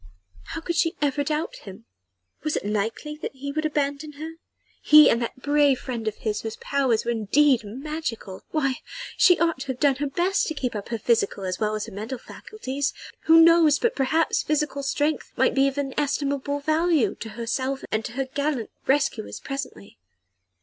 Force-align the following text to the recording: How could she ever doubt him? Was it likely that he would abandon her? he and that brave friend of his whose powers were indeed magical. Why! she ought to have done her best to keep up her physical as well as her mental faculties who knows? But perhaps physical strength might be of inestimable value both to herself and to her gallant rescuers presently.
How 0.45 0.61
could 0.61 0.75
she 0.75 0.95
ever 0.99 1.23
doubt 1.23 1.57
him? 1.57 1.85
Was 2.43 2.55
it 2.55 2.65
likely 2.65 3.15
that 3.17 3.35
he 3.35 3.51
would 3.51 3.67
abandon 3.67 4.13
her? 4.13 4.31
he 4.81 5.11
and 5.11 5.21
that 5.21 5.43
brave 5.43 5.77
friend 5.79 6.07
of 6.07 6.15
his 6.15 6.41
whose 6.41 6.55
powers 6.55 7.05
were 7.05 7.11
indeed 7.11 7.63
magical. 7.63 8.41
Why! 8.49 8.77
she 9.15 9.39
ought 9.39 9.59
to 9.59 9.67
have 9.67 9.79
done 9.79 9.97
her 9.97 10.07
best 10.07 10.47
to 10.47 10.55
keep 10.55 10.75
up 10.75 10.89
her 10.89 10.97
physical 10.97 11.43
as 11.43 11.59
well 11.59 11.75
as 11.75 11.85
her 11.85 11.91
mental 11.93 12.17
faculties 12.17 12.95
who 13.25 13.41
knows? 13.43 13.77
But 13.77 13.95
perhaps 13.95 14.41
physical 14.41 14.81
strength 14.81 15.33
might 15.37 15.53
be 15.53 15.67
of 15.67 15.77
inestimable 15.77 16.61
value 16.61 17.09
both 17.09 17.19
to 17.19 17.29
herself 17.37 17.83
and 17.91 18.03
to 18.05 18.13
her 18.13 18.25
gallant 18.25 18.71
rescuers 18.87 19.39
presently. 19.39 19.99